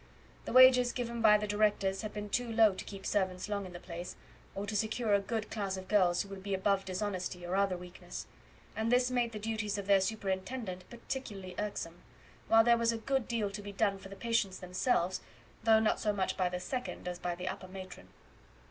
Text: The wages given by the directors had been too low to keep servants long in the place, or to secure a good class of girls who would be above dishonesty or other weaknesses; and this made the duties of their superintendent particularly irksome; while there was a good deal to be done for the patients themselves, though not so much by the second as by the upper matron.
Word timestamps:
The 0.45 0.51
wages 0.51 0.93
given 0.93 1.21
by 1.21 1.37
the 1.37 1.45
directors 1.45 2.01
had 2.01 2.11
been 2.11 2.27
too 2.27 2.51
low 2.51 2.73
to 2.73 2.85
keep 2.85 3.05
servants 3.05 3.47
long 3.47 3.67
in 3.67 3.71
the 3.73 3.79
place, 3.79 4.15
or 4.55 4.65
to 4.65 4.75
secure 4.75 5.13
a 5.13 5.19
good 5.19 5.51
class 5.51 5.77
of 5.77 5.87
girls 5.87 6.23
who 6.23 6.29
would 6.29 6.41
be 6.41 6.55
above 6.55 6.85
dishonesty 6.85 7.45
or 7.45 7.55
other 7.55 7.77
weaknesses; 7.77 8.25
and 8.75 8.91
this 8.91 9.11
made 9.11 9.31
the 9.31 9.37
duties 9.37 9.77
of 9.77 9.85
their 9.85 10.01
superintendent 10.01 10.85
particularly 10.89 11.53
irksome; 11.59 12.01
while 12.47 12.63
there 12.63 12.79
was 12.79 12.91
a 12.91 12.97
good 12.97 13.27
deal 13.27 13.51
to 13.51 13.61
be 13.61 13.71
done 13.71 13.99
for 13.99 14.09
the 14.09 14.15
patients 14.15 14.57
themselves, 14.57 15.21
though 15.65 15.79
not 15.79 15.99
so 15.99 16.11
much 16.11 16.35
by 16.35 16.49
the 16.49 16.59
second 16.59 17.07
as 17.07 17.19
by 17.19 17.35
the 17.35 17.47
upper 17.47 17.67
matron. 17.67 18.07